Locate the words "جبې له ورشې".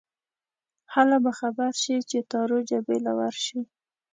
2.69-3.59